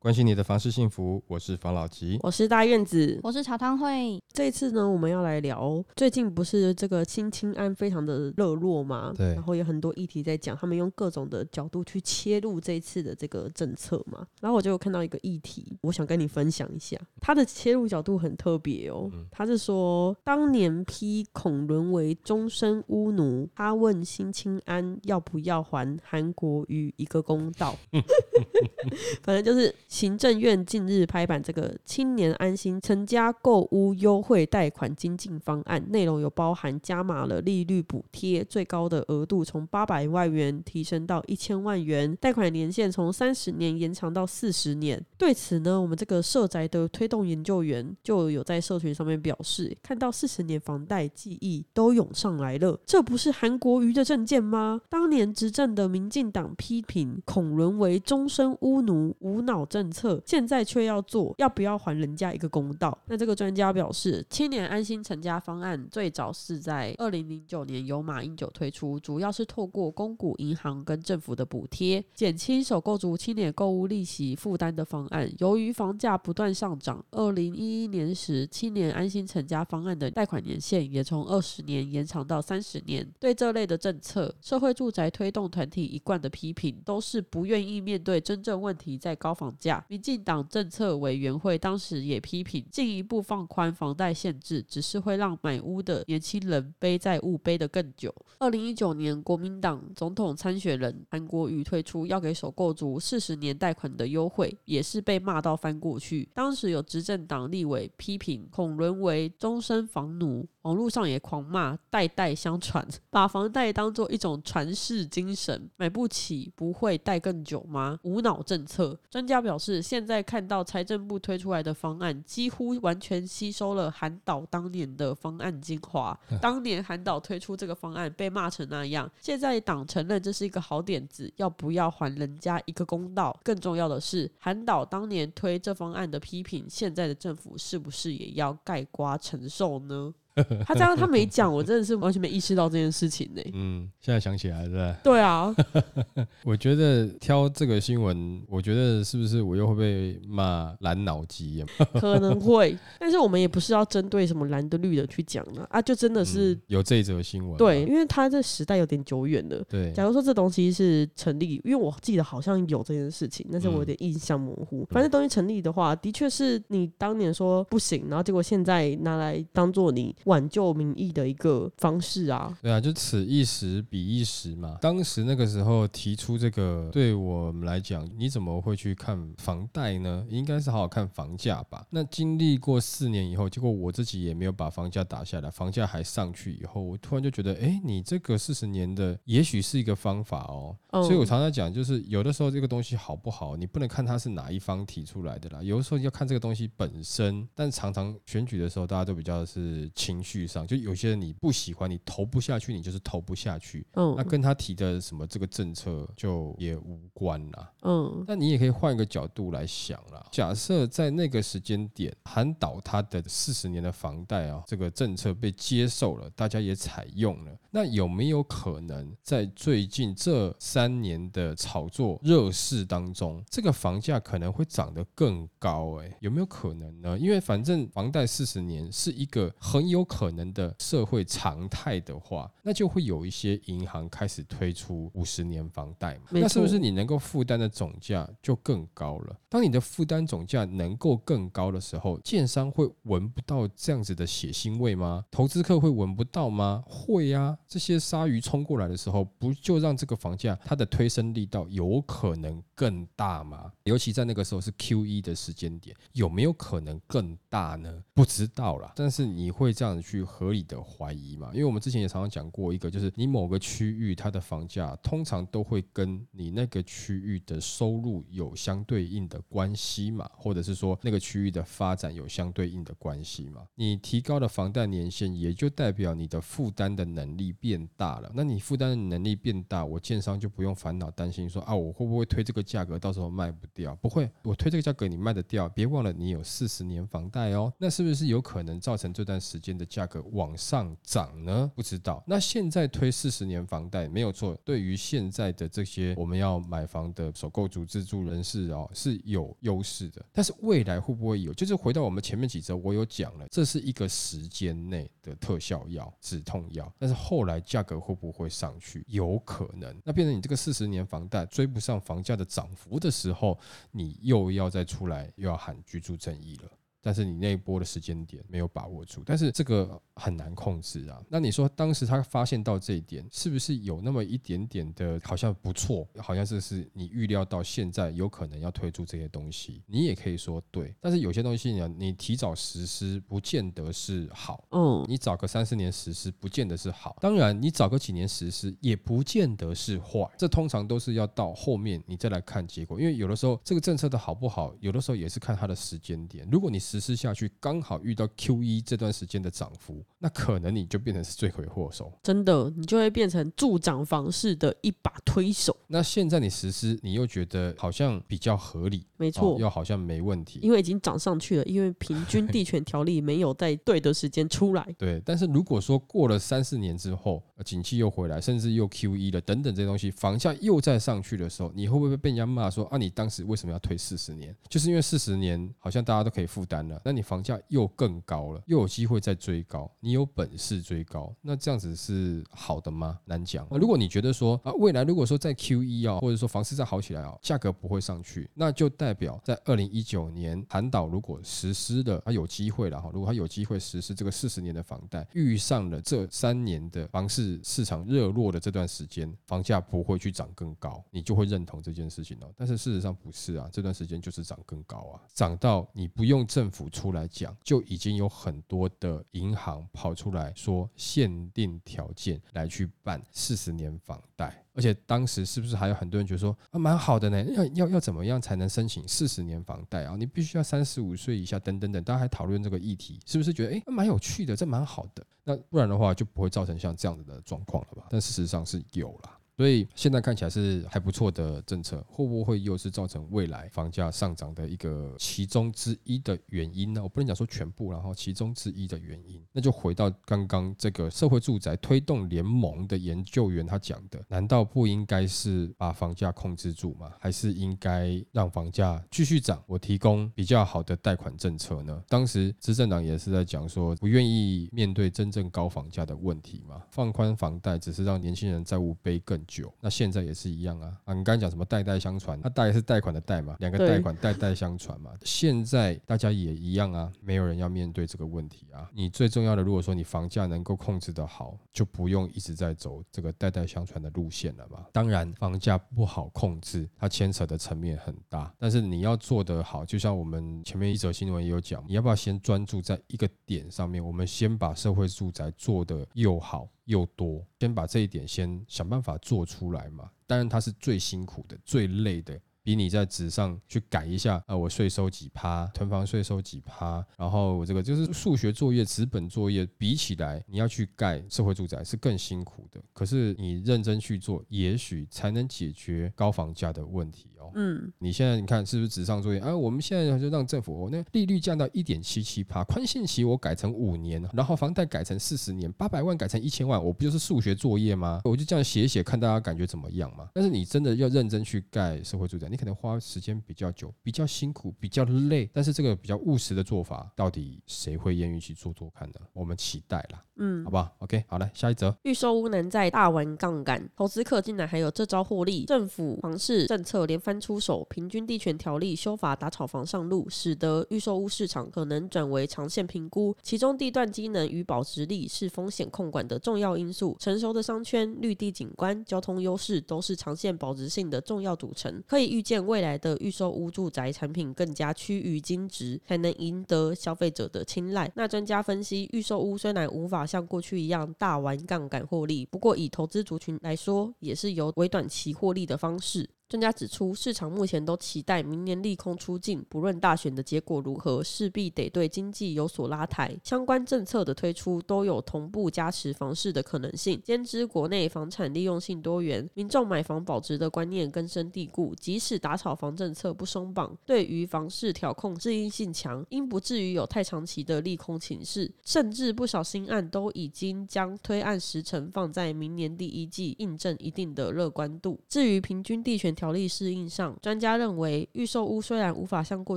[0.00, 2.18] 关心你的房事幸福，我是房老吉。
[2.22, 3.20] 我是大院子。
[3.22, 9.12] 我是茶汤会，这一次呢，我们要来聊最近不是这个新青安非常的热络嘛？
[9.14, 14.26] 对然后有很多议题在讲，他们用各种的角度去切入这一次的这个政策嘛。
[14.40, 19.10] 然后我就有看到一个议题，我想跟你分享一下，他的切入角度很特别哦。
[19.30, 27.76] 他是说，当年批孔沦为终身巫奴，他问新青安要不要还韩国瑜一个公道。
[29.22, 45.04] 反正就是行政院近日拍板这个青年安心成家购屋优惠贷款精进方案，内容有包含加码了利率补贴，最高的额度从八百万元提升到一千万元，贷款年限从三十年延长到四十年。
[45.18, 54.80] 对此呢，我们这个社宅的推动研究员就有在社群上面表示，看到四十年房贷记忆都涌上来了，这不是韩国瑜的证件吗？
[54.88, 62.96] 当年执政的民进党批评恐沦为终身巫奴、无脑政政策，现在却要做，要不要还人家一个公道？
[63.06, 75.32] 那这个专家表示，青年安心成家方案最早是在二零零九年由马英九推出，主要是透过公股银行跟政府的补贴，减轻首购族青年购物利息负担的方案。
[75.38, 83.10] 由于房价不断上涨，二零一一年时青年安心成家方案的贷款年限也从二十年延长到三十年。
[83.18, 89.69] 对这类的政策，社会住宅推动团体一贯的批评都是不愿意面对真正问题在高房价。
[89.88, 98.14] 民进党政策委员会当时也批评，进一步放宽房贷限制，只是会让买屋的年轻人背债务背得更久。
[98.38, 106.28] 二零一九年，国民党总统参选人韩国瑜推出要给首购族四十年贷款的优惠，也是被骂到翻过去。
[106.34, 110.48] 当时有执政党立委批评，恐沦为终身房奴。
[110.62, 117.98] 网络上也狂骂代代相传，把房贷当做一种传世精神，买不起不会贷更久吗？
[118.02, 118.98] 无脑政策。
[119.08, 126.18] 专家表示，现在看到财政部推出来的方案，几乎完全吸收了韩导当年的方案精华。
[126.40, 133.38] 当年韩导推出这个方案被骂成那样，现在党承认这是一个好点子，要不要还人家一个公道？
[133.44, 140.14] 更重要的是，韩导当年推这方案的批评，现在的政府是不是也要盖瓜承受呢？
[140.64, 144.96] 他这样他没讲，我真的是完全没意识到这件事情呢、嗯，现在想起来了，对不对？
[145.02, 145.54] 对啊，
[146.44, 151.66] 我觉得挑这个新闻，我觉得是不是我又会被骂蓝脑机啊？
[152.00, 159.62] 可能会，但是我们也不是要针对什么蓝的绿的去讲呢啊，就真的是、嗯有这一则新闻，对，因为他这时代有点久远了。
[159.68, 164.86] 对，假如说这东西是成立，因为我记得好像有这件事情，但是我有点印象模糊。
[164.90, 172.56] 反正东西成立的话，的确是你当年说不行，然后结果现在拿来当做你挽救民意的一个方式啊。
[172.62, 174.78] 对啊，就此一时彼一时嘛。
[174.80, 180.24] 当时那个时候提出这个，对我们来讲，你怎么会去看房贷呢？
[180.28, 181.84] 应该是好好看房价吧。
[181.90, 190.76] 那经历过四年以后，结果我自己也没有把房价打下来，房价还上去以后，我突然就觉得，哎，你这个四十年的也许是一个方法哦。
[190.92, 197.48] 嗯所以我常常讲，就是有的时候这个东西好不好，你不能看它是哪一方提出来的啦，有的时候要看这个东西本身。
[197.54, 203.86] 但常常选举的时候，大家都比较是情绪上，就有些人你不喜欢，你投不下去，你就是投不下去。
[203.94, 207.72] 嗯那跟他提的什么这个政策就也无关啦。
[207.82, 210.26] 嗯那你也可以换一个角度来想啦。
[210.30, 226.00] 假设在那个时间点，韩导他的四十年的房贷啊，这个政策被接受了，大家也采用了，那有没有可能在最近这三年的炒作热市当中，这个房价可能会涨得更高？
[226.00, 227.18] 哎，有没有可能呢？
[227.18, 236.22] 因为反正房贷四十年是一个很有可能的社会常态的话，那就会有一些银行开始推出五十年房贷嘛。
[236.30, 239.36] 那是不是你能够负担的总价就更高了？
[239.48, 245.24] 当你的负担总价能够更高的时候，建商会闻不到这样子的血腥味吗？
[245.30, 246.82] 投资客会闻不到吗？
[246.86, 247.56] 会啊！
[247.66, 253.72] 这些鲨鱼冲过来的时候，不就让这个房价它的推升力道有可能更大吗？
[253.84, 258.02] 尤其在那个时候是 Q E 的时间点，有没有可能更大呢？
[258.14, 258.92] 不知道啦。
[258.94, 261.50] 但是你会这样样去合理的怀疑嘛？
[261.52, 273.62] 因为我们之前也常常讲过一个，就是你某个区域它的房价通常都会跟你那个区域的收入有相对应的关系嘛，或者是说那个区域的发展有相对应的关系嘛。
[273.74, 278.30] 你提高了房贷年限，也就代表你的负担的能力变大了。
[278.34, 283.94] 那你负担的能力变大，我建商就不用烦恼担心说啊，我会不会推这个价格到时候卖不掉？
[283.96, 285.68] 不会，我推这个价格你卖得掉。
[285.68, 291.72] 别忘了你有四十年房贷哦，那是不是有可能造成这段时间的价格往上涨呢？
[291.74, 292.22] 不知道。
[292.26, 300.24] 那现在推四十年房贷没有错，对于现在的这些我们要买房的首购族自住人士哦是有优势的。
[300.32, 301.54] 但是未来会不会有？
[301.54, 306.92] 就是回到我们前面几则，我有讲了，这是一个时间内的特效药、止痛药。
[306.98, 309.02] 但是后来价格会不会上去？
[309.08, 309.96] 有可能。
[310.04, 313.58] 那变成你这个四十年房贷追不上房价的涨幅的时候，
[313.90, 316.70] 你又要再出来又要喊居住正义了。
[317.02, 321.20] 但是你那一波的时间点没有把握住，但是这个很难控制啊。
[321.28, 329.82] 那你说当时他发现到这一点，是不是有那么一点点的，好像不错，好像这是你预料到现在有可能要推出这些东西？
[329.86, 334.66] 你也可以说对，但是有些东西呢，你提早实施不见得是好。
[334.70, 340.28] 嗯，你早个三四年实施不见得是好，当然你早个几年实施也不见得是坏。
[340.36, 346.46] 这通常都是要到后面你再来看结果，因为有的时候这个政策的好不好，有的时候也是看它的时间点。
[346.50, 352.12] 如果你实施下去，刚好遇到 Q 一这段时间的涨幅，那可能你就变成是罪魁祸首。
[352.22, 355.76] 真的，你就会变成助长房市的一把推手。
[355.86, 361.64] 那现在你实施，你又觉得好像比较合理，没错，又好像没问题，因为已经涨上去了。
[361.64, 364.84] 因为平均地权条例没有在对的时间出来。
[364.98, 372.96] 对，但是如果说过了三四年之后，景气又回来，甚至又 Q 一了等等这些东西，房价又再上去的时候，你会不会被人家骂说啊？
[372.96, 374.54] 你当时为什么要推四十年？
[374.68, 377.20] 就是因为四十年好像大家都可以负担那你。
[377.30, 383.20] 房价又更高了，又有机会再追高，你有本事追高，那这样子是好的吗？
[383.24, 383.68] 难讲。
[383.70, 393.10] 如果你觉得说啊，未来如果说在 Q 一啊，或者说房市再好起来啊，价格不会上去，那就代表在二零一九年韩导如果实施的，他有机会了哈。
[393.12, 402.52] 如果他有机会实施这个四十年的房贷，遇上了这三年的房市市场热络的这段时间，房价不会去涨更高，你就会认同这件事情哦。
[402.56, 407.10] 但是事实上不是啊，这段时间就是涨更高啊，涨到你不用政府出。
[407.10, 417.42] 来讲，就已经有很多的银行跑出来说限定条件来去办四十年房贷，而且当时是不是还有很多人觉得说啊蛮好的呢？
[417.52, 420.14] 要要要怎么样才能申请四十年房贷啊？
[420.16, 424.54] 你必须要三十五岁以下等等等，大家还讨论这个议题，是不是觉得哎蛮有趣的？
[424.54, 428.06] 这蛮好的，那不然的话就不会造成像这样子的状况了吧？
[428.08, 429.39] 但事实上是有了。
[429.60, 437.02] 所以现在看起来是还不错的政策，会不会又是造成未来房价上涨的一个其中之一的原因呢？
[437.02, 447.12] 我不能讲说全部，然后其中之一的原因，那就回到刚刚这个社会住宅推动联盟的研究员他讲的，难道不应该是把房价控制住吗？
[447.20, 449.62] 还是应该让房价继续涨？
[449.66, 452.02] 我提供比较好的贷款政策呢？
[452.08, 459.38] 当时执政党也是在讲说，不愿意面对真正高房价的问题嘛，放宽房贷只是让年轻人债务背更。
[459.50, 461.12] 久，那现在也是一样啊啊！
[461.12, 462.38] 你刚才讲什么代代相传？
[462.40, 465.10] 那贷是贷款的贷嘛，两个贷款代代相传嘛。
[465.22, 468.88] 现在大家也一样啊，没有人要面对这个问题啊。
[468.94, 474.86] 你最重要的，如果说你房价能够控制的好，就不用一直在走这个代代相传的路线了嘛。
[474.92, 478.54] 当然，房价不好控制，它牵扯的层面很大。
[478.56, 484.00] 但是你要做得好，就像我们前面一则新闻也有讲，你要不要先专注在一个点上面？
[484.04, 486.68] 我们先把社会住宅做得又好。
[486.84, 490.10] 又多，先把这一点先想办法做出来嘛。
[490.26, 492.40] 当然，它是最辛苦的、最累的。
[492.62, 502.78] 比你在纸上去改一下，呃，我税收几趴，囤房税收几趴，然后我这个就是数学作业、纸本作业比起来，你要去盖社会住宅是更辛苦的。
[502.92, 507.50] 可是你认真去做，也许才能解决高房价的问题哦。
[507.54, 509.40] 嗯，你现在你看是不是纸上作业？
[509.40, 518.20] 啊，我们现在就让政府，我那利率降到一点七七趴，宽限期我改成五年，然后房贷改成四十年，八百万改成一千万，我不就是数学作业吗？
[518.24, 520.28] 我就这样写写，看大家感觉怎么样嘛。
[520.34, 522.48] 但是你真的要认真去盖社会住宅。
[522.48, 529.14] 你可能花时间比较久，比较辛苦，比较累，但是这个比较务实的做法，到底谁会愿意去做做看呢？
[529.32, 547.14] 我们期待啦，嗯，好不好？OK，好了，下一则，预售屋能在大玩杠杆，投资客竟然还有这招获利，政府房市政策连出手，平均地权条例修法打炒房上路，使得预售屋市场可能转为长线评估，其中地段机能与保值力是风险控管的重要因素。
[547.20, 552.02] 成熟的商圈、绿地景观、交通优势都是长线保值性的重要组成。
[552.06, 558.10] 可以预见，未来的预售屋住宅产品更加趋于精值，才能赢得消费者的青睐。
[558.14, 566.28] 那专家分析，预售屋虽然无法像过去一样大玩杠杆获利，不过以投资族群来说，也是有微短期获利的方式。
[566.50, 573.32] 专家指出，市场目前都期待明年利空出尽，不论大选的结果如何，势必得对经济有所拉抬。
[573.44, 577.22] 相关政策的推出都有同步加持房市的可能性。
[577.22, 581.94] 兼之国内房产利用性多元，民众买房保值的观念根深蒂固。
[581.94, 588.68] 即使打炒房政策不松绑，对于房市调控适应性强，应不至于有太长期的利空情势。
[588.84, 595.16] 甚至不少新案都已经将推案时程放在明年第一季，印证一定的乐观度。
[595.28, 599.76] 至于平均地权，条例适应上，专家认为，预售屋虽然无法像过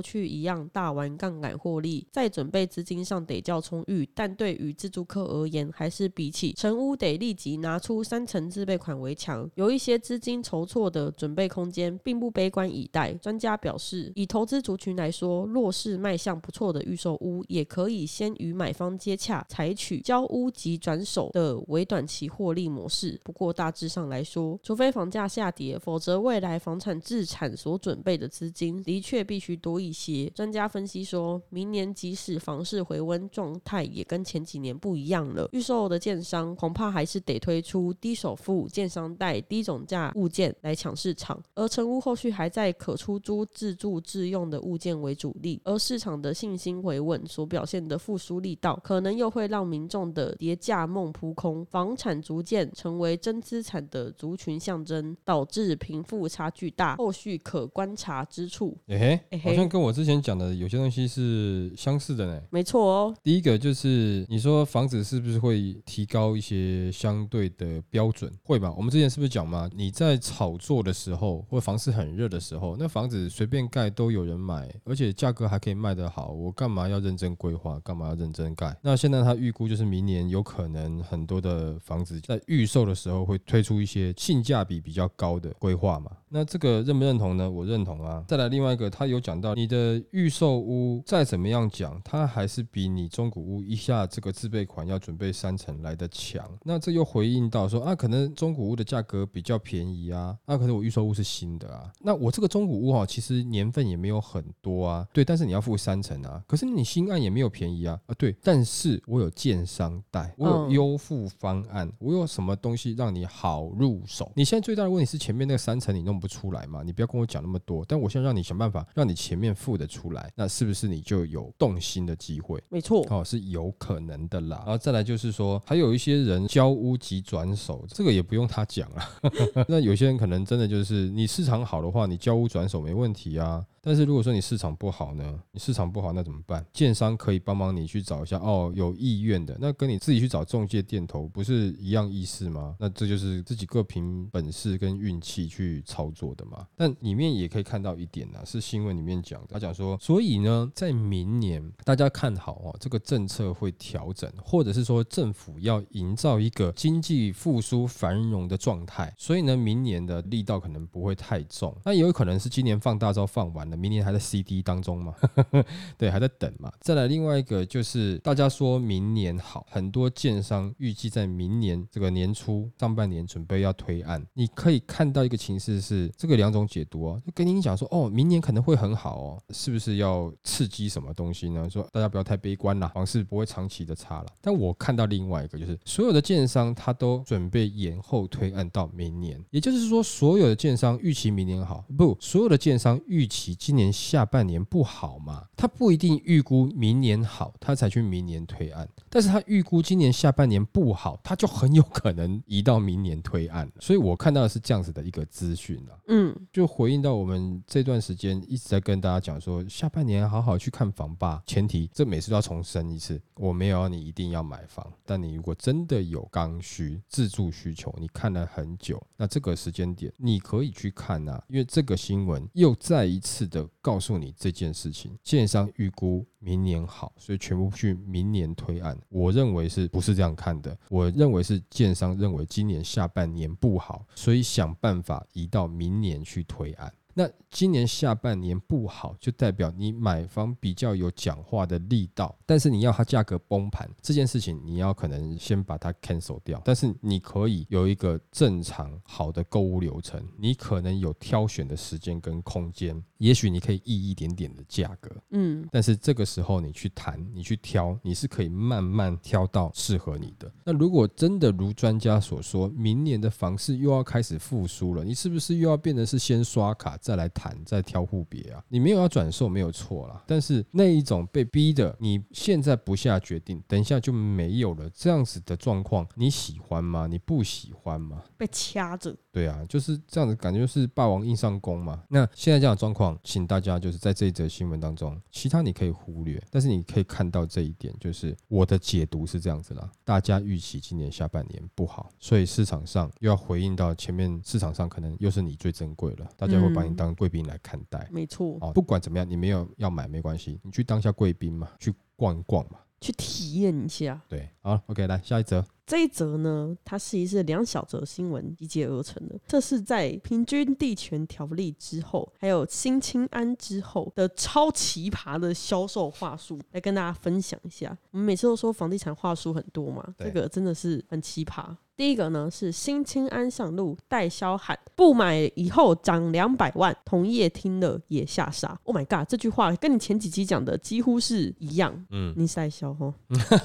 [0.00, 13.12] 去一样大玩杠杆获利，在准备资金上得较充裕，但对于自住客而言，还是比起成屋得立即拿出三成自备款为强，有一些资金筹措的准备空间，并不悲观以待。
[13.12, 23.20] 专家表示，以投资族群来说，若是卖相不错的预售屋，也可以先与买方接洽，采取交屋即转手的微短期获利模式。
[23.22, 26.53] 不过大致上来说，除非房价下跌，否则未来。
[26.58, 30.30] 房产自产所准备的资金的确必须多一些。
[30.30, 35.48] 专家分析说，明年即使房市回温状态也跟前几年不一样了。
[35.52, 45.60] 预售的建商恐怕还是得推出低首付、建商贷、低总价物件来抢市场，而成屋后续还在可出租、自住自用的物件为主力。
[45.64, 56.43] 而市场的信心回稳所表现的复苏力道，可能又会让民众的跌价梦扑空，房产逐渐成为真资产的族群象征，导致贫富差。
[56.44, 58.76] 差距大，后续可观察之处。
[58.88, 62.42] 哎嘿，好像跟我之前讲的有些东西是相似的呢。
[62.50, 63.14] 没错哦。
[63.22, 68.30] 第一个就是你说房子是不是会提高一些相对的标准？
[68.42, 68.70] 会吧？
[68.76, 69.70] 我们之前是不是讲嘛？
[69.74, 76.32] 你在炒作的时候，或房市很热的时候，那房子随便盖都有人买，而且价格还可以卖得好。
[76.32, 77.80] 我干嘛要认真规划？
[77.80, 78.76] 干嘛要认真盖？
[78.82, 86.10] 那现在他预估就是明年有可能很多的房子在预售的时候会推出一些性价比比较高的规划嘛？
[86.34, 87.48] 那这个认不认同呢？
[87.48, 88.24] 我认同啊。
[88.26, 96.44] 再来另外一个，他有讲到你的预售屋再怎么样讲，它还是比你中古屋一下这个自备款要准备三成来的强。
[96.64, 101.88] 那这又回应到说啊，可能中古屋的价格比较便宜啊，那可能我预售屋是新的啊。
[102.00, 106.42] 那我这个中古屋哈，其实年份也没有很多啊，对，但是你要付三成啊。
[106.48, 114.32] 可是你新案也没有便宜啊，啊对，但是我有建商贷，我有优付方案，我有什么东西让你好入手？
[114.34, 116.23] 你现在最大的问题是前面那个三成你弄不。
[116.24, 116.82] 不出来嘛？
[116.82, 117.84] 你不要跟我讲那么多。
[117.86, 122.62] 但我现在让你想办法，让你前面付得出来，那是不是你就有动心的机会？
[122.70, 124.62] 没错，哦，是有可能的啦。
[124.64, 129.04] 然后再来就是说，还有一些人交屋即转手，这个也不用他讲啊。
[129.68, 133.62] 那有些人可能真的就是你市场好的话，你交屋转手没问题啊。
[133.86, 135.38] 但是如果说你市场不好呢？
[135.52, 136.64] 你市场不好那怎么办？
[136.72, 142.74] 建商可以帮忙你去找一下哦，有意愿的，那跟你自己去找中介店头不是一样意思吗？
[142.80, 146.66] 那这就是自己各凭本事跟运气去操作的嘛。
[146.76, 161.76] 但里面也可以看到一点呢，是新闻里面讲，他讲说，所以呢，在明年大家看好哦，这个政策会调整，或者是说政府要营造一个经济复苏繁荣的状态，所以呢，明年的力道可能不会太重。
[161.84, 163.76] 那也有可能是今年放大招放完了。
[163.76, 165.14] 明年还在 CD 当中嘛？
[165.98, 166.72] 对，还在等嘛。
[166.80, 174.24] 再来另外一个就是大家说明年好，很多建商预计在明年这个年初上半年准备要推案。
[174.34, 181.68] 你可以看到一个情势是这个两种解读哦，就跟您讲说哦，明年可能会很好哦，是不是要刺激什么东西呢？
[181.68, 184.26] 说大家不要太悲观啦，房市不会长期的差了。
[184.40, 193.54] 但我看到另外一个就是所有的建商他都准备延后推案到明年，也就是说所有的建商预期明年好，不，所有的建商预期。
[193.54, 195.44] 今年下半年不好嘛？
[195.56, 198.88] 他不一定预估明年好，他才去明年推案。
[199.08, 203.70] 但是他预估今年下半年不好，他就很有可能移到明年推案。
[203.80, 211.42] 所以我看到的是这样子的一个资讯啊，嗯，就回应到我们这段时间一直在跟大家讲说，下半年好好去看房吧。
[211.46, 223.44] 前提这每次都要重申一次，我没有要你一定要买房，但你如果真的有刚需、自住需求，你看了很久，那这个时间点你可以去看啊，因为这个新闻又再一次。
[223.44, 228.96] 的告诉你这件事情，建商预估明年好，所以全部去明年推案。
[229.08, 230.76] 我认为是不是这样看的？
[230.90, 236.92] 我认为是建商认为今年下半年不好，所以想办法移到明年去推案。
[237.16, 246.60] 那今年下半年不好，就代表你买方比较有讲话的力道，但是你要它价格崩盘这件事情，你要可能先把它 cancel 掉。
[246.64, 260.52] 但是你可以有一个正常好的购物流程，你可能有挑选的时间跟空间，也许你可以议一点点的价格，嗯，但是这个时候你去谈，你去挑，你是可以慢慢挑到适合你的。
[260.62, 268.62] 那如果真的如专家所说，明年的房市又要开始复苏了，你是不是又要变得是先刷卡再来谈，再挑户别啊？
[268.68, 277.06] 你没有要转售没有错啦，但是那一种被逼的，你现在不下决定，等一下就没有了，这样子的状况，你喜欢吗？
[277.06, 278.22] 你不喜欢吗？
[278.36, 282.04] 被掐着，对啊，就是这样子，感觉就是霸王硬上弓嘛。
[282.08, 289.90] 那现在这样的状况，请大家就是在这一则新闻当中，其他你可以忽略，但是你可以看到这一点，就是我的解读是这样子啦。
[290.04, 298.08] 大家预期今年下半年不好，所以市场上又要回应到前面市场上可能又是你最珍贵了，大家会把你当贵宾来看待。
[298.12, 302.78] 没错，哦，不管怎么样，你没有要买没关系，你去当下贵宾嘛，去逛一逛嘛。
[303.04, 304.20] 去体验一下。
[304.28, 305.64] 对，好，OK，来下一则。
[305.86, 309.38] 这一则呢，它是一是两小则新闻集结而成的。
[309.46, 317.94] 这是在平均地权条例之后，还有新清安之后的超奇葩的销售话术，来跟大家分享一下。
[318.12, 321.76] 我们每次都说房地产话术很多嘛，对这个真的是很奇葩。
[321.96, 328.78] 第一个呢是新青安上路代销喊不买以后涨两百万，同业听了也吓傻。
[328.84, 332.04] Oh my god，这句话跟你前几期讲的几乎是一样。
[332.10, 333.14] 嗯，你是代销哦。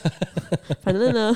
[0.81, 1.35] 反正呢，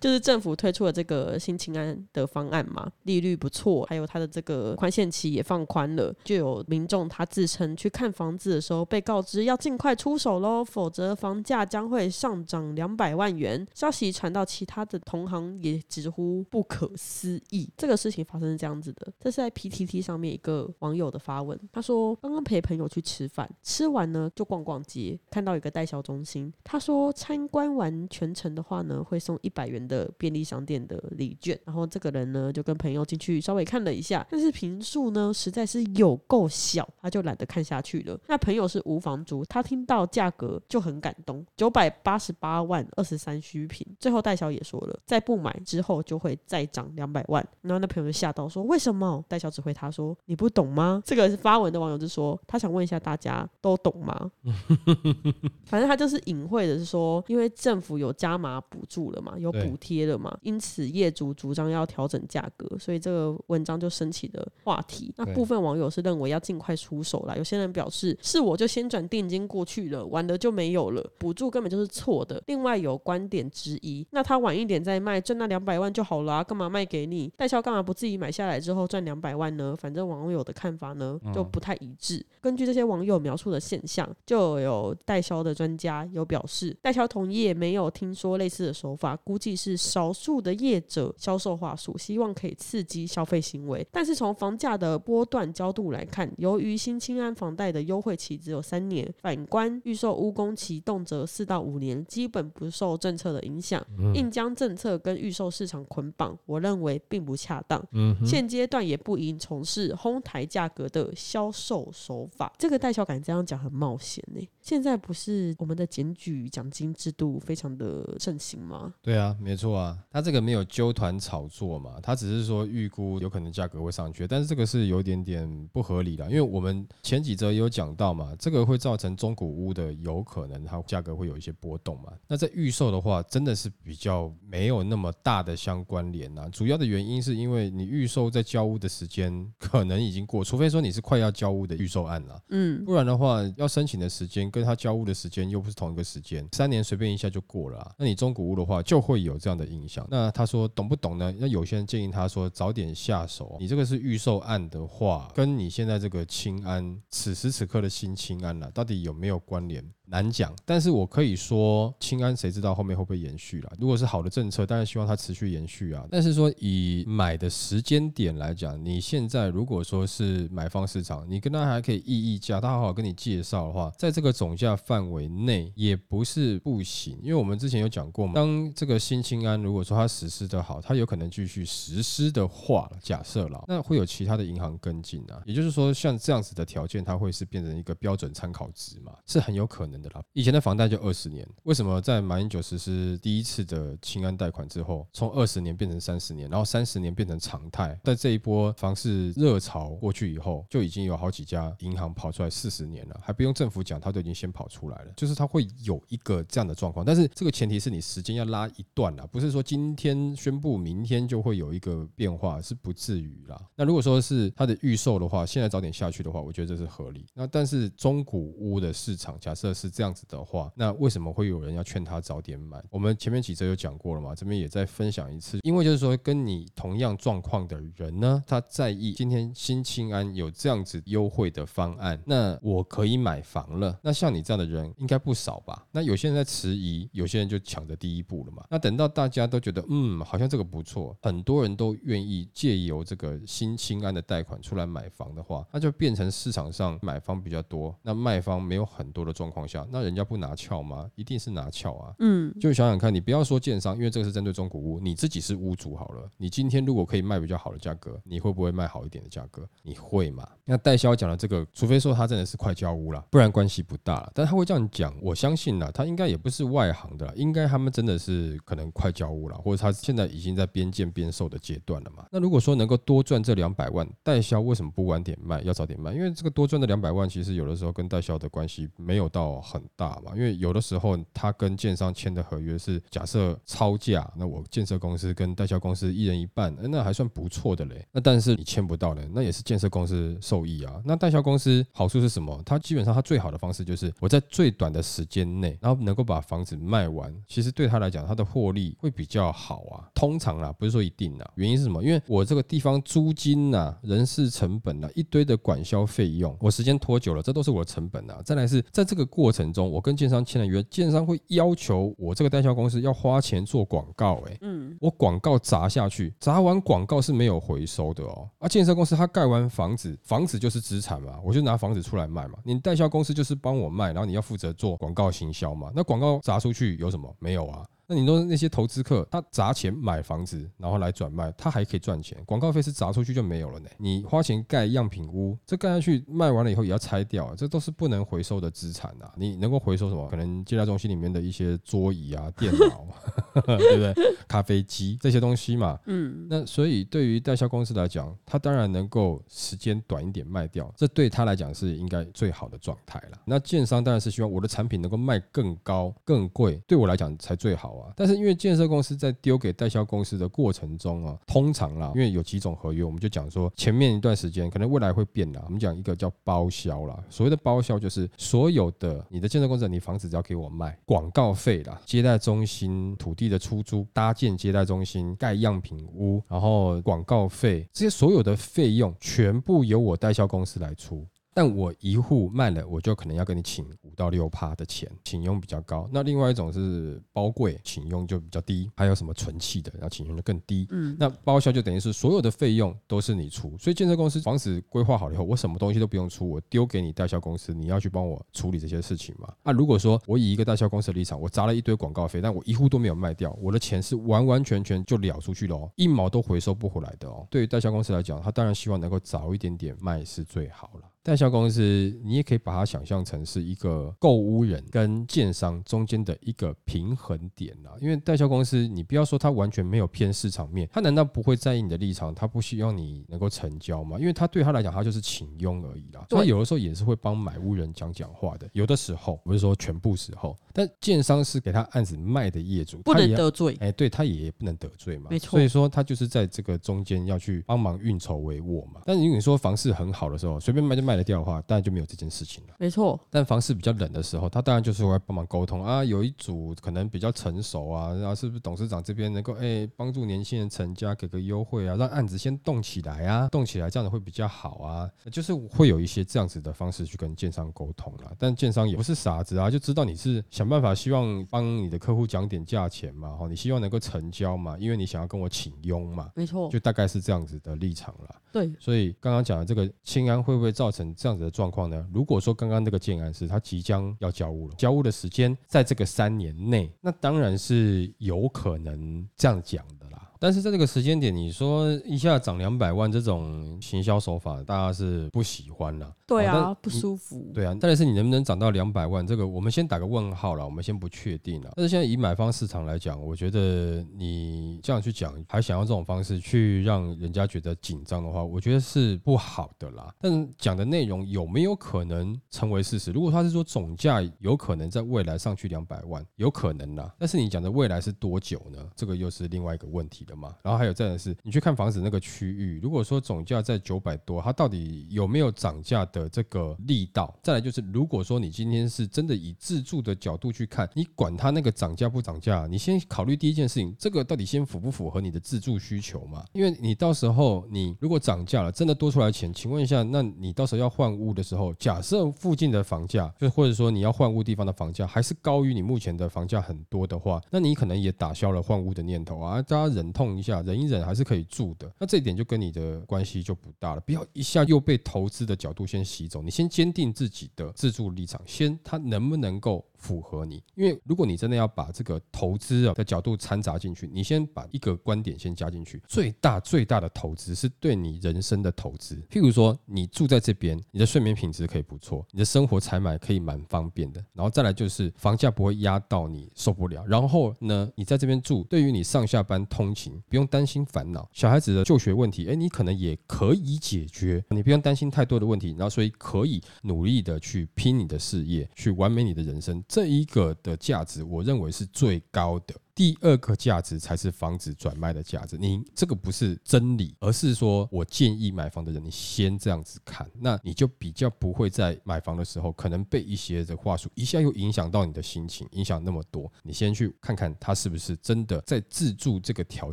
[0.00, 13.66] 就是政府推出了这个新青安的方案嘛，利率不错，还有它的这个宽限期也放宽了，就有民众他自称去看房子的时候被告知要尽快出手喽，否则房价将会上涨两百万元。
[13.74, 17.70] 消息传到其他的同行也直呼不可思议。
[17.76, 31.58] 这个事情发生是这样子的，这是在 PTT 上面一个网友的发文，他说刚刚陪朋友去吃饭，吃完呢就逛逛街，看到一个代销中心，他说参观完全程的话呢，会送一百元的便利商店的礼券。
[31.64, 38.18] 然后这个人呢就跟朋友进去稍微看了一下，但是平数呢实在是有够小，他就懒得看下去了。
[38.26, 43.86] 那朋友是无房族，他听到价格就很感动，九百八十八万二十三虚平。
[43.98, 47.46] 最后代销也说了，再不买之后就会再涨两百万。
[47.60, 54.30] 然后那朋友就吓到说：“为什么？”戴小指回他说：“你不懂吗？”这个发文的网友就说：“他想问一下大家都懂吗？”
[55.66, 65.12] 反正他就是隐晦的是说，因为政府有加码补助了嘛，有补贴了嘛，因此业主主张要调整价格，所以这个文章就升起了话题。
[65.16, 72.42] 那部分网友是认为要尽快出手啦，有些人表示是我就先转定金过去了，晚了就没有了，补助根本就是错的。
[72.46, 77.32] 另外有观点之一，那他晚一点再卖，挣那两百万就好了啊，干嘛卖给你？
[77.36, 79.74] 代销干嘛不自己买下来之后赚两百万呢？
[79.78, 82.24] 反正网友的看法呢就不太一致。
[82.40, 93.86] 根据这些网友描述的现象，就有代销的专家有表示，代销同业没有听说类似的手法，估计是少数的业者销售话术，希望可以刺激消费行为。
[93.90, 107.84] 但是从房价的波段角度来看，由于新青安房贷的优惠期只有三年，反观预售屋工期动辄四到五年，基本不受政策的影响，硬将政策跟预售市场捆绑，我认为并不恰当。
[107.92, 112.52] 嗯，现阶段也不应从事哄抬价格的销售手法。
[112.58, 118.94] 这个代销感这样讲很冒险呢、现在不是我们的检举奖金制度非常的盛行吗？
[119.02, 132.10] 对啊，没错啊，他这个没有纠团炒作嘛，他只是说预估有可能价格会上去，但是这个是有点点不合理的，因为我们前几则也有讲到嘛，这个会造成中古屋的有可能它价格会有一些波动嘛。
[132.26, 147.92] 那在预售的话，真的是比较没有那么大的相关联呐、主要的原因是因为你预售在交屋的时间可能已经过，除非说你是快要交屋的预售案了，嗯，不然的话，要申请的时间跟他交物的时间又不是同一个时间，三年随便一下就过了、啊。
[147.98, 150.06] 那你中古物的话，就会有这样的影响。
[150.08, 151.34] 那他说懂不懂呢？
[151.40, 153.56] 那有些人建议他说早点下手。
[153.58, 159.84] 你这个是预售案的话，跟你现在这个清安此时此刻的新清安了、到底有没有关联？
[160.06, 163.72] 难讲，但是我可以说，清安谁知道后面会不会延续啦？
[163.78, 166.06] 如果是好的政策，当然希望它持续延续啊。
[166.10, 177.18] 但是说以买的时间点来讲，你现在如果说是买方市场，你跟他还可以议议价，他好好跟你介绍的话，在这个总价范围内也不是不行。
[177.22, 185.42] 因为我们之前有讲过嘛，当这个新清安如果说它实施的好，它有可能继续实施的话，假设了，那会有其他的银行跟进啊。
[185.46, 190.22] 也就是说，像这样子的条件，它会是变成一个标准参考值嘛，是很有可能的啦。
[190.32, 197.98] 以前的房贷就二十年，为什么在马英九实施第一次的清安贷款之后，从二十年变成三十年，然后三十年变成常态？
[198.04, 205.12] 在这一波房市热潮过去以后，就已经有好几家银行跑出来四十年了，还不用政府讲，它都已经先跑出来了。
[205.16, 213.60] 就是它会有一个这样的状况，但是这个前提是你时间要拉一段啦，不是说今天宣布，明天就会有一个变化，是不至于啦。
[213.76, 217.24] 那如果说是它的预售的话，现在早点下去的话，我觉得这是合理。
[217.34, 222.82] 那但是中古屋的市场假设是是这样子的话，那为什么会有人要劝他早点买？
[222.88, 233.98] 我们前面几则有讲过了嘛，这边也再分享一次，因为就是说跟你同样状况的人呢，他在意今天新清安有这样子优惠的方案，那我可以买房了。
[234.02, 235.86] 那像你这样的人应该不少吧？
[235.92, 238.64] 那有些人在迟疑，有些人就抢着第一步了嘛。
[238.70, 251.08] 那等到大家都觉得嗯，好像这个不错，很多人都愿意借由这个新清安的贷款出来买房的话，那就变成市场上买方比较多，那卖方没有很多的状况，那人家不拿翘吗？
[251.14, 252.14] 一定是拿翘啊。
[252.18, 259.66] 嗯，就想想看，你不要说建商，因为这个是针对中古屋，你自己是屋主好了，你今天如果可以卖比较好的价格，你会不会卖好一点的价格？
[259.82, 260.46] 你会吗？
[260.64, 264.30] 那代销讲的这个，除非说他真的是快交屋了，不然关系不大了。
[264.34, 272.26] 但他会这样讲，我相信呢，他应该也不是外行的，应该他们真的是可能快交屋了，或者他现在已经在边建边售的阶段了嘛。
[272.30, 276.12] 那如果说能够多赚这两百万，代销为什么不晚点卖，要早点卖？
[276.12, 280.32] 因为这个多赚的两百万，其实有的时候跟代销的关系没有到很大嘛。
[280.36, 288.06] 因为有的时候他跟建商签的合约是假设超价，那我建设公司跟代销公司一人一半，那还算不错的嘞。
[288.12, 291.00] 那但是你签不到嘞，那也是建设公司受益啊。
[291.04, 292.60] 那代销公司好处是什么？
[292.66, 297.34] 它基本上它最好的方式就是我在最短的时间内，然后能够把房子卖完。
[297.48, 300.10] 其实对他来讲，他的获利会比较好啊。
[300.14, 301.50] 通常啊，不是说一定啊。
[301.54, 302.02] 原因是什么？
[302.02, 308.42] 因为我这个地方租金呐、人事成本呐、一堆的管销费用，我时间拖久了，这都是我的成本啊。
[308.44, 314.42] 再来是在这个过程中，我跟建商签了约，建商会要求我这个代销公司要花钱做广告。
[314.48, 318.48] 哎，嗯，我广告砸下去，砸完广告是没有回收的哦。
[318.58, 322.58] 啊，建设公司他盖完房子，房子就是资产嘛，我就拿房子出来卖嘛。
[322.64, 325.92] 你代销公司就是帮我卖，然后你要负责做广告行销嘛。
[325.94, 327.32] 那广告砸出去有什么？
[327.38, 327.84] 没有啊。
[328.06, 332.36] 那你说那些投资客，他砸钱买房子，然后来转卖，他还可以赚钱。
[332.44, 333.88] 广告费是砸出去就没有了呢。
[333.98, 339.32] 你花钱盖样品屋，这盖下去卖完了以后也要拆掉，这都是不能回收的资产啊。
[339.36, 340.28] 你能够回收什么？
[340.28, 343.06] 可能接待中心里面的一些桌椅啊、电脑，
[343.66, 344.14] 对不对？
[344.46, 345.98] 咖啡机这些东西嘛。
[346.06, 346.46] 嗯。
[346.50, 353.38] 那所以对于代销公司来讲，他当然能够时间短一点卖掉，这对他来讲是应该最好的状态了。
[353.46, 357.93] 那建商当然是希望我的产品能够卖更高、更贵，对我来讲才最好。
[358.16, 365.62] 但是因为建设公司在丢给代销公司的过程中啊，通常啦，因为有几种合约，我们就讲说前面一段时间可能未来会变啦。
[365.66, 381.26] 我们讲一个叫包销啦，所谓的包销就是所有的你的建设工程，你房子只要给我卖，广告费啦、接待中心土地的出租、搭建接待中心、盖样品屋，然后广告费这些所有的费用，全部由我代销公司来出。
[381.54, 386.08] 但我一户卖了，我就可能要跟你请五到六趴的钱，请佣比较高。
[386.12, 388.90] 那另外一种是包柜，请佣就比较低。
[388.96, 390.86] 还有什么存气的，然后请佣就更低。
[390.90, 393.72] 嗯，那包销就等于是所有的费用都是你出。
[393.78, 399.54] 所以建设公司房子规划好了以后，我什么东西都不用出，我丢给你代销公司，你要去帮我处理这些事情嘛？
[399.62, 407.46] 啊，如果说我以一个代销公司的立场，我砸了一堆广告费，但我一户都没有卖掉，我的钱是完完全全就了出去了哦，一毛都回收不回来的哦。
[407.48, 411.10] 对于代销公司来讲，他当然希望能够早一点点卖是最好了。
[411.24, 411.80] 代销公司，
[412.22, 417.92] 你也可以把它想象成是一个购物人跟建商中间的一个平衡点啦。
[417.98, 422.34] 因为代销公司，你不要说他完全没有偏市场面，他难道不会在意你的立场？
[422.34, 424.18] 他不希望你能够成交吗？
[424.20, 426.26] 因为他对他来讲，他就是请佣而已啦。
[426.28, 428.68] 他有的时候也是会帮买屋人讲讲话的。
[428.74, 433.74] 有的时候不是说全部时候，但建商是给他案子卖的业主，不能得罪。
[433.80, 435.28] 哎，对他也不能得罪嘛。
[435.30, 435.52] 没错。
[435.52, 439.00] 所以说他就是在这个中间要去帮忙运筹帷幄嘛。
[439.06, 441.13] 但是如果你说房市很好的时候，随便卖就卖。
[441.14, 442.74] 卖得掉的话，当然就没有这件事情了。
[442.76, 446.04] 没错，但房市比较冷的时候，他当然就是会帮忙沟通啊。
[446.04, 455.08] 有一组可能比较成熟啊，然后是不是董事长这边能够哎帮助年轻人成家，给个优惠啊，让案子先动起来啊，动起来这样子会比较好啊。
[455.30, 458.32] 就是会有一些这样子的方式去跟建商沟通了。
[458.36, 466.28] 但建商也不是傻子啊，就知道你是想办法希望帮你的客户讲点价钱嘛，哈，你希望能够成交嘛，因为你想要跟我请佣嘛。
[466.34, 468.34] 没错，就大概是这样子的立场了。
[468.52, 471.03] 对，所以刚刚讲的这个清安会不会造成？
[471.14, 472.06] 这样子的状况呢？
[472.12, 480.03] 如果说刚刚那个建安是他即将要交屋了，交屋的时间在这个三年内，那当然是有可能这样讲的。
[480.38, 486.12] 但是在这个时间点，你说一下涨两百万这种行销手法，大家是不喜欢啦。
[486.26, 487.50] 对啊，不舒服。
[487.54, 491.72] 对啊，但是你能不能涨到两百万，这个我们先打个问号了，我们先不确定了。
[491.76, 500.14] 但是现在以买方市场来讲，我觉得你这样去讲，还想要这种方式去让人家觉得紧张的话，我觉得是不好的啦。
[500.20, 503.12] 但是讲的内容有没有可能成为事实？
[503.12, 507.14] 如果他是说总价有可能在未来上去两百万，有可能啦。
[507.18, 508.78] 但是你讲的未来是多久呢？
[508.96, 510.54] 这个又是另外一个问题的嘛。
[510.62, 517.34] 然后还有再来是，你去看房子那个区域，如果说总价在九百多，它到底有没有涨价的这个力道？
[517.42, 526.44] 再来就是，如果说你今天是真的以自住的角度去看，你管它那个涨价不涨价，你先考虑第一件事情，这个到底先符不符合你的自住需求嘛？
[526.52, 541.92] 因为你到时候你如果涨价了，真的多出来钱，请问一下，那你到时候要换屋的时候，假设附近的房价，就或者说你要换屋地方的房价还是高于你目前的房价很多的话，那你可能也打消了换屋的念头啊，大家忍痛一下，忍一忍还是可以住的。
[541.98, 550.62] 那这一点就跟你的关系就不大了，不要一下又被投资的角度先洗走，你先坚定自己的自住立场，先它能不能够符合你？
[550.76, 559.16] 因为如果你真的要把这个投资啊的角度掺杂进去，你先把一个观点先加进去，最大最大的投资是对你人生的投资。
[559.30, 567.04] 譬如说，你住在这边，你的睡眠品质可以不错，你的生活采买可以蛮方便的，然后再来就是房价不会压到你受不了。
[567.06, 579.82] 然后呢，你在这边住，对于你上下班通勤不用担心烦恼，小孩子的就学问题，哎，你可能也可以解决，你不用担心太多的问题，然后所以可以努力的去拼你的事业，去完美你的人生。
[579.88, 582.74] 这一个的价值，我认为是最高的。
[582.94, 585.58] 第二个价值才是房子转卖的价值。
[585.58, 596.50] 你这个不是真理，而是说我建议买房的人，你先这样子看，那你就比较不会在买房的时候，可能被一些的话术一下又影响到你的心情，影响那么多。
[596.62, 599.92] 你先去看看他是不是真的在自住这个条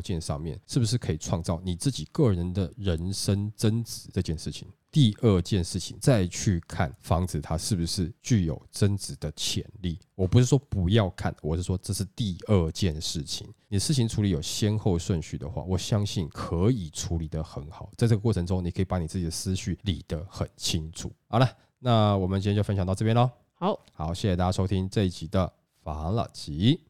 [0.00, 4.68] 件上面，是不是可以创造你自己个人的人生增值这件事情。
[4.92, 9.98] 第二件事情，再去看房子它是不是具有增值的潜力。
[10.14, 13.48] 我不是说不要看，我是说这是第二件事情。
[13.68, 17.90] 你事情处理有先后顺序的话，我相信可以处理得很好。
[17.96, 21.10] 在这个过程中，你可以把你自己的思绪理得很清楚。
[21.26, 23.30] 好了，那我们今天就分享到这边喽。
[23.54, 25.50] 好，好，谢谢大家收听这一集的
[25.82, 26.84] 法老集。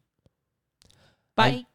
[1.33, 1.65] 拜。